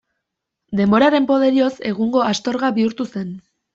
[0.79, 3.31] Denboraren poderioz, egungo Astorga bihurtu zen.